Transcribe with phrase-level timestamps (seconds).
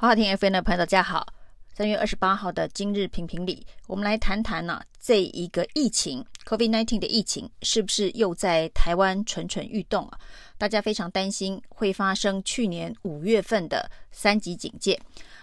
[0.00, 1.26] 好好听 FM 的朋友，大家好。
[1.74, 10.18] 三月二十八号的今日评评理，我们来谈谈呢、啊，这一个疫情 COVID-19 的疫情是不是又在台湾蠢蠢欲动啊？
[10.56, 14.98] 大家非常担心会发生去年五月份的三级警戒。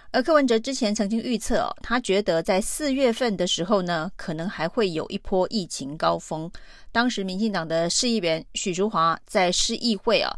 [0.09, 6.51] 而柯文哲之前曾经预测，他觉得在四月份的时候呢，可能还会有一波疫情高峰。
[6.91, 10.35] 当时民进党的市议员许淑华在市议会啊，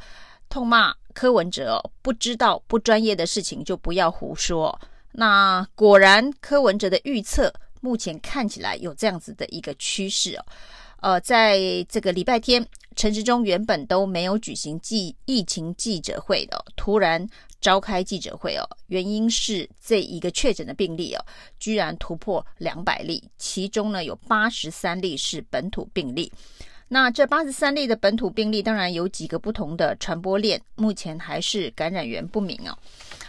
[0.49, 0.93] 痛骂。
[1.11, 4.79] 柯文哲，不知道不专业的事情就不要胡说。
[5.11, 10.45] 那果然，柯文哲的预测目前看起来有这样子的一个趋势哦。
[11.01, 17.27] 呃，在这个礼拜天，陈时中原本都没有举行记疫情记者会的，突然
[17.59, 18.63] 召开记者会哦。
[18.87, 21.25] 原因是这一个确诊的病例哦，
[21.59, 26.31] 居然突破两百例，其中呢有八十三例是本土病例。
[26.89, 32.77] 那这八十三例的本土病例，当然有几个不同的传播链，目前还是感染源不明哦。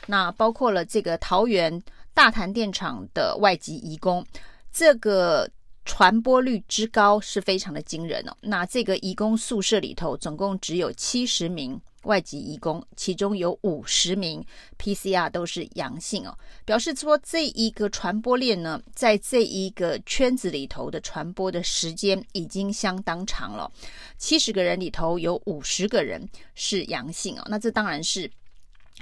[0.06, 1.82] 那包括了这个桃园
[2.14, 4.26] 大潭电厂的外籍移工，
[4.72, 5.48] 这个
[5.84, 8.36] 传播率之高是非常的惊人哦。
[8.40, 11.80] 那这个移工宿舍里头，总共只有七十名。
[12.02, 14.44] 外籍移工，其中有五十名
[14.78, 23.70] PCR 都是阳性哦，表示说这一个传播链呢，在这一个圈子里头的传播的时间已经相当长了。
[24.16, 28.30] 七十个人里头有五十个人是阳性哦，那这当然是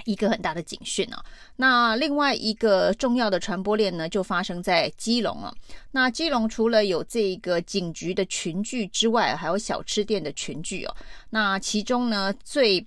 [0.05, 1.23] 一个很大的警讯哦。
[1.55, 5.53] 那另外一个重要的传播链呢，就发生在基隆哦。
[5.91, 10.95] 那基隆除了有这个警局的群聚之外，还有小吃店的群聚哦。
[11.29, 12.85] 那其中呢，最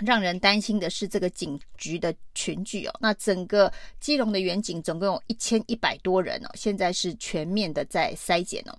[0.00, 2.94] 让人担心的是这个警局的群聚哦。
[3.00, 8.78] 那整个基隆的员警总共有一千一百多人哦，现在是全面的在筛检哦。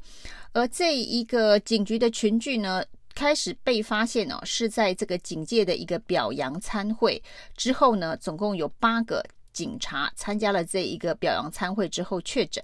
[0.53, 2.83] 而这一个警局的群聚呢，
[3.13, 7.21] 开始被发现哦，是在这个警界的一个表扬参会
[7.55, 9.23] 之后呢，总共有八个
[9.53, 12.63] 警察参加了这一个表扬参会之后确诊。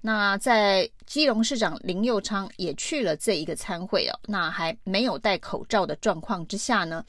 [0.00, 7.04] 那在基隆市长林佑昌也去了这一个参会哦，那还没有戴口罩的状况之下呢，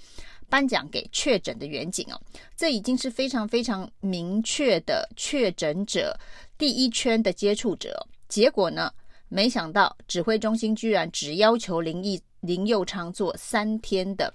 [0.48, 2.22] 颁奖给确诊的员警哦，
[2.56, 6.18] 这已经是非常非常明确的确诊者
[6.58, 8.08] 第一圈的接触者。
[8.30, 8.92] 结果呢，
[9.28, 14.34] 没想到指挥中心居然只要求林义林佑昌做三天的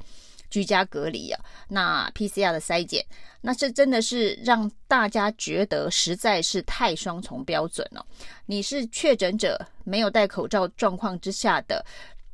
[0.50, 3.04] 居家隔离啊，那 PCR 的筛检，
[3.40, 8.04] 那这真的是让大家觉得实在是太双重标准了。
[8.46, 11.84] 你是确诊者，没有戴口罩状况之下的。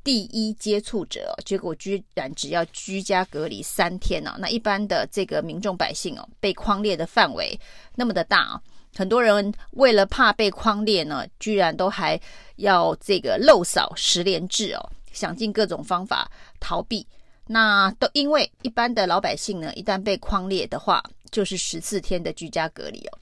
[0.03, 7.59] 第一接触者，结果居然只要居家隔离三天呢、那一般的这个民众百姓哦，被框列的范围
[7.97, 8.62] 那么的大啊，
[8.97, 12.21] 很多人为了怕被框列呢，居然都还
[12.55, 17.04] 要这个漏扫十连制哦，想尽各种方法逃避。
[17.49, 23.19] 那都因为一般的老百姓呢，一旦被框列的话，就是十四天的居家隔离哦。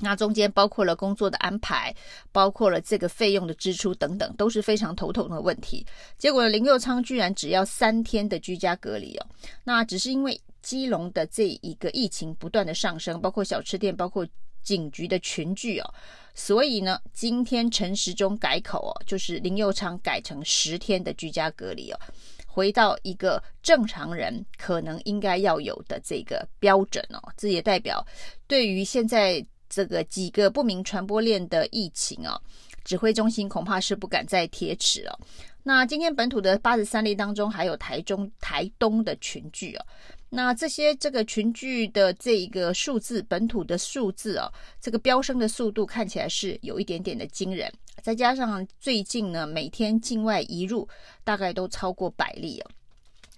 [0.00, 1.94] 那中间包括了工作的安排，
[2.32, 5.86] 包括了这个费用的支出等等，都是非常头痛的问题。
[6.18, 9.26] 结果林右昌居然只要三天的居家隔离哦，
[9.62, 14.26] 那只是因为基隆的这一个疫情不断的上升，包括小吃店，包括
[14.64, 15.94] 警局的群聚哦，
[16.34, 21.98] 所以呢，今天陈时中改口哦，就是林佑昌改成十天的居家隔离哦，
[22.46, 28.06] 回到一个正常人可能应该要有的这个标准哦，这也代表
[28.46, 29.44] 对于现在。
[29.66, 32.40] 这个几个不明传播链的疫情哦，
[32.84, 35.18] 指挥中心恐怕是不敢再铁齿了。
[35.64, 39.84] 那今天本土的八十三例当中，还有台中、台东的群聚哦。
[40.30, 47.72] 那这些这个群聚的这一个数字，本土的数字啊，这个飙升的速度看起来是有一点点的惊人。
[48.02, 50.88] 再加上最近呢，每天境外移入
[51.22, 52.70] 大概都超过百例啊，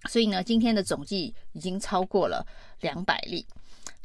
[0.09, 2.45] 所以呢，今天的总计已经超过了
[2.81, 3.47] 两百例。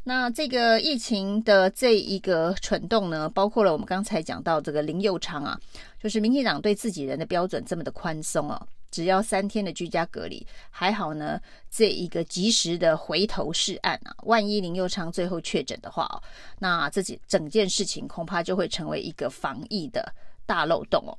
[0.04, 5.60] 那这个疫情的这一个蠢动呢，包括了我们刚才讲到这个林右昌啊，
[6.02, 16.22] 就是民进党对自己人的标准这么的宽松啊，只要三天的居家隔离，还好呢，这一个及时的回头是岸啊，万一林佑昌最后确诊的话，
[16.60, 20.14] 那自己整件事情恐怕就会成为一个防疫的
[20.46, 21.18] 大漏洞哦。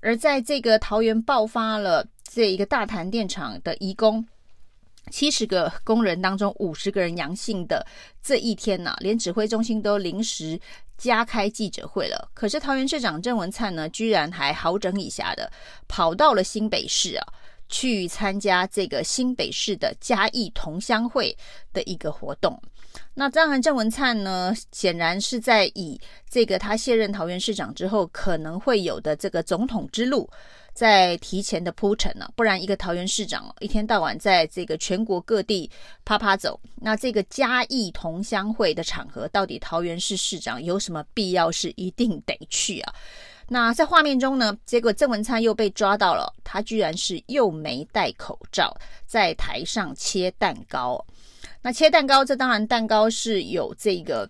[0.00, 4.24] 而在这个桃园爆发了这一个大潭电厂的移工。
[5.10, 7.86] 七十个工人当中，五十个人阳性的
[8.22, 10.58] 这一天呢、连指挥中心都临时
[10.96, 12.30] 加开记者会了。
[12.34, 15.50] 可是桃园市长郑文灿呢，居然还好整以暇的
[15.88, 17.26] 跑到了新北市啊，
[17.68, 21.36] 去参加这个新北市的嘉义同乡会
[21.72, 22.60] 的一个活动。
[23.12, 26.00] 那当然，郑文灿呢，显然是在以
[26.30, 30.30] 这个他卸任桃园市长之后可能会有的这个总统之路。
[30.74, 35.70] 在提前的铺陈了，不然一个桃园市长一天到晚在这个全国各地
[36.04, 42.92] 趴趴走，那这个嘉义同乡会的场合，到底桃园市市长有什么必要是一定得去啊？
[43.48, 48.76] 那在画面中呢，结果郑文灿又被抓到了，他居然是又没戴口罩，
[49.06, 51.02] 在台上切蛋糕。
[51.62, 54.28] 那切蛋糕，这当然蛋糕是有这个。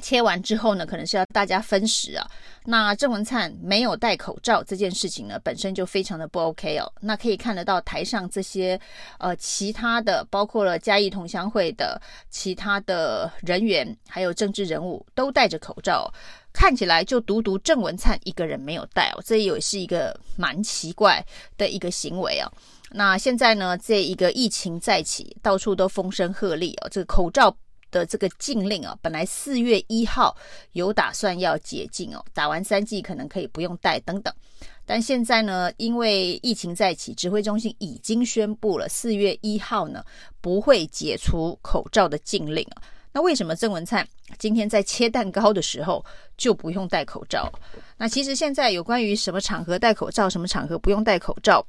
[0.00, 2.26] 切完之后呢，可能是要大家分食啊。
[2.66, 6.92] 那郑文灿没有戴口罩这件事情呢，本身就非常的不 OK 哦。
[7.00, 8.78] 那可以看得到台上这些
[9.18, 12.00] 呃其他的，包括了嘉义同乡会的
[12.30, 16.12] 其他的人员，还有政治人物都戴着口罩，
[16.52, 19.22] 看起来就独独郑文灿一个人没有戴哦。
[19.24, 21.24] 这也是一个蛮奇怪
[21.56, 22.50] 的一个行为啊。
[22.90, 27.54] 那现在呢，这一个疫情再起，到处都风声鹤唳哦，这个口罩。
[27.94, 30.36] 的这个禁令啊，本来四月一号
[30.72, 34.34] 有打算要解禁哦，打完三剂可能可以不用戴等等，
[34.84, 40.04] 但现在呢，因为疫情再起，指挥中心已经宣布了四月一号呢
[40.40, 42.82] 不会解除口罩的禁令啊。
[43.12, 44.04] 那为什么郑文灿
[44.38, 46.04] 今天在切蛋糕的时候
[46.36, 47.48] 就不用戴口罩？
[47.96, 51.64] 那其实现在有关于什么场合戴口罩，什么场合不用戴口罩？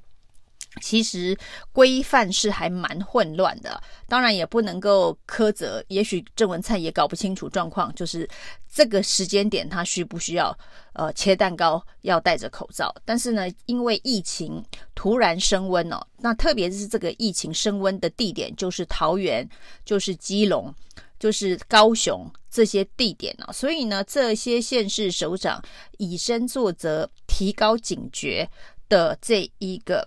[0.82, 1.38] 其实
[1.72, 5.84] 规范是还蛮混乱的，当然也不能够苛责。
[5.88, 8.30] 也许郑文灿也搞不清楚状况，就是
[8.72, 10.58] 这个时间点他需不需要
[10.94, 12.94] 呃切蛋糕要戴着口罩？
[13.06, 14.64] 但是呢，因为疫情
[14.94, 19.48] 突然升温哦，那特别是这个疫情升温的地点就是桃园，
[19.86, 20.74] 就是基隆，
[21.18, 25.64] 就是高雄这些地点哦，所以呢，这些县市首长
[25.98, 28.50] 以身作则，提高警觉
[28.90, 30.06] 的这一个。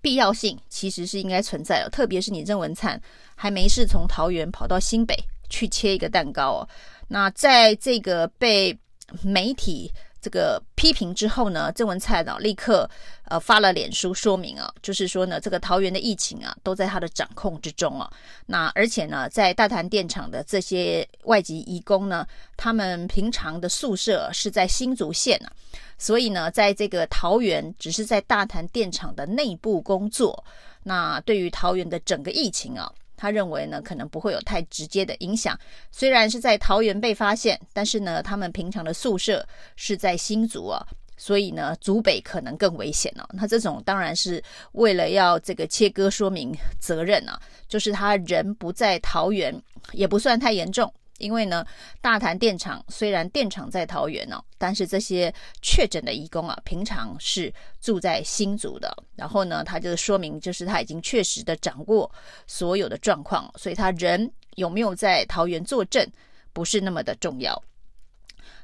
[0.00, 3.00] 必要性其实是应该存在的，特别是你郑文灿
[3.34, 5.16] 还没事从桃园跑到新北
[5.48, 6.68] 去切一个蛋糕哦。
[7.08, 8.78] 那在这个被
[9.22, 9.90] 媒体
[10.20, 12.88] 这个批评之后呢，郑文灿呢立刻
[13.24, 18.10] 呃发了脸书说明啊，就是说呢这个桃园的疫情啊都在他的掌控之中啊。
[18.46, 22.26] 那而且呢在大潭电厂的这些外籍移工呢，
[22.56, 25.52] 他们平常的宿舍是在新竹县啊。
[25.98, 30.44] 所以呢，在这个桃园，只是在大潭电厂的内部工作。
[30.84, 35.58] 那对于桃园的整个疫情啊，他认为呢，可能不会有太直接的影响。
[35.90, 40.80] 虽然是在桃园被发现，但是呢，他们平常的宿舍是在新竹啊，
[41.16, 43.28] 所以呢，竹北可能更危险哦。
[43.32, 44.42] 那这种当然是
[44.72, 49.52] 为了要这个切割说明责任啊，就是他人不在桃园，
[49.92, 50.90] 也不算太严重。
[51.18, 51.64] 因为呢，
[52.00, 58.96] 大潭电厂虽然电厂在桃园哦，但是这些确诊的义工啊，平常是住在新竹的。
[59.14, 62.10] 然后呢，他就说明，就是他已经确实的掌握
[62.46, 66.10] 所有的状况，所以他人有没有在桃园坐镇，
[66.52, 67.62] 不是那么的重要。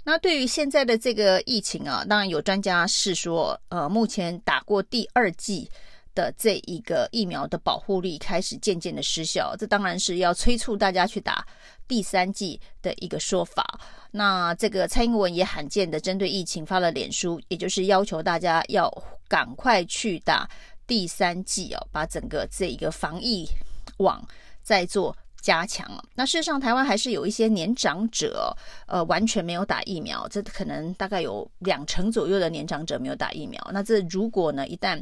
[0.05, 5.71] 那对于现在的这个疫情啊，当然有专家是说，呃，目前打过第二剂。
[6.14, 11.46] 的这一个疫苗的保护力开始渐渐的失效，这当然是要催促大家去打
[11.88, 13.81] 第三剂的一个说法。
[14.11, 18.90] 那这个蔡英文也罕见的针对疫情发了脸书，也就是要求大家要
[19.28, 20.49] 赶快去打
[20.87, 23.49] 第三剂哦，把整个这一个防疫
[23.99, 24.25] 网
[24.62, 26.02] 再做加强了。
[26.14, 28.56] 那事实上，台湾还是有一些年长者，
[28.87, 33.61] 呃，完全没有打疫苗，这可能大概有两成左右的年长者没有打疫苗。
[33.70, 34.99] 那这如果呢，一旦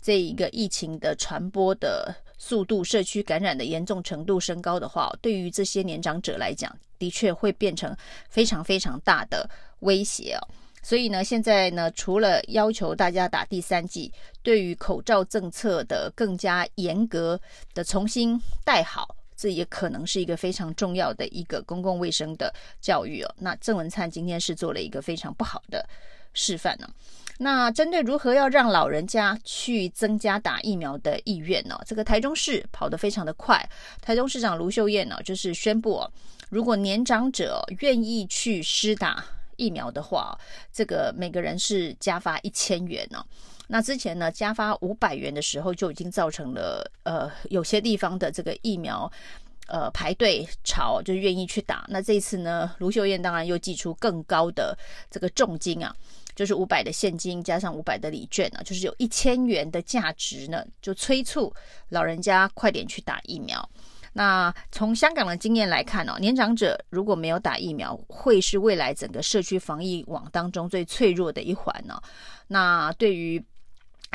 [0.00, 7.92] 这一个疫情的传播的速度、社区感染的严重程度升高的话，对于这些年长者来讲，的确会变成
[8.28, 10.40] 非常非常大的威胁哦。
[10.84, 14.12] 所以呢，现在呢，除了要求大家打第三剂，
[14.44, 17.40] 对于口罩政策的更加严格
[17.74, 23.34] 的重新戴好，这也可能是一个非常重要的一个公共卫生的教育哦。
[23.38, 25.88] 那郑文灿今天是做了一个非常不好的
[26.32, 26.88] 示范呢。
[27.38, 31.76] 那针对如何要让老人家去增加打疫苗的意愿呢？
[31.84, 33.68] 这个台中市跑得非常的快，
[34.00, 36.06] 台中市长卢秀燕呢就是宣布，
[36.50, 39.24] 如果年长者愿意去施打
[39.56, 40.38] 疫苗的话，
[40.72, 43.24] 这个每个人是加发一千元呢。
[43.72, 49.10] 那之前呢加发五百元的时候就已经造成了呃有些地方的这个疫苗
[49.66, 51.86] 呃排队潮，就愿意去打。
[51.88, 54.76] 那这次呢，卢秀燕当然又寄出更高的
[55.10, 55.96] 这个重金啊。
[56.34, 61.52] 就是五百的现金加上五百的礼券呢，就是有一千元的价值呢，就催促
[61.90, 63.68] 老人家快点去打疫苗。
[64.14, 72.00] 那从香港的经验来看呢，年长者如果没有打疫苗，会是未来整个社区防疫网当中最脆弱的一环呢。
[72.48, 73.42] 那对于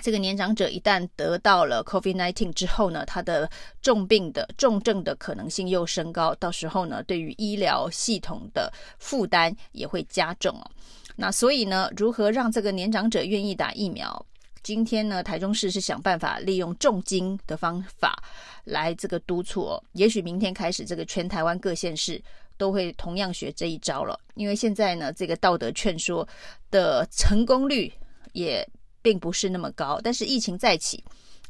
[0.08, 10.72] 这个年长者一旦得到了 COVID-19 之后呢，他的重病的重症的可能性又升高，到时候呢，对于医疗系统的负担也会加重哦。
[11.18, 14.26] 那所以呢，如何让这个年长者愿意打疫苗？
[14.64, 18.18] 今天呢，台中市是想办法利用重金的方法
[18.64, 19.84] 来这个督促哦。
[19.92, 22.24] 也许明天开始，这个全台湾各县市
[22.58, 24.18] 都会同样学这一招了。
[24.36, 26.26] 因为现在呢，这个道德劝说
[26.72, 27.92] 的成功率
[28.32, 28.66] 也
[29.08, 30.02] 并不是那么高。
[30.04, 31.02] 但是疫情再起，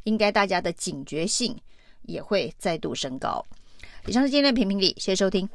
[0.04, 1.58] 应该大家的警觉性
[2.04, 3.44] 也会再度升高。
[4.06, 5.50] 以上是今天的评评理，谢谢收听。